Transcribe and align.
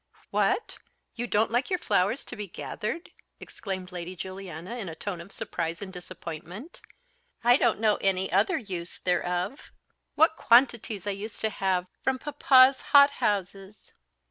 "What! 0.31 0.79
don't 1.15 1.31
you 1.49 1.53
like 1.53 1.69
your 1.69 1.77
flowers 1.77 2.25
to 2.25 2.35
be 2.35 2.47
gathered?" 2.47 3.11
exclaimed 3.39 3.91
Lady 3.91 4.15
Juliana 4.15 4.77
in 4.77 4.89
a 4.89 4.95
tone 4.95 5.21
of 5.21 5.31
surprise 5.31 5.79
and 5.79 5.93
disappointment; 5.93 6.81
"I 7.43 7.55
don't 7.55 7.79
know 7.79 7.97
any 7.97 8.31
other 8.31 8.57
use 8.57 8.97
they're 8.97 9.23
of. 9.23 9.71
What 10.15 10.37
quantities 10.37 11.05
I 11.05 11.11
used 11.11 11.39
to 11.41 11.51
have 11.51 11.85
from 12.03 12.17
Papa's 12.17 12.81
hothouses!" 12.93 13.91